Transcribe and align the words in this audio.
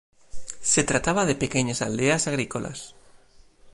Se 0.61 0.83
trataba 0.83 1.27
de 1.27 1.35
pequeñas 1.35 1.83
aldeas 1.83 2.25
agrícolas. 2.25 2.95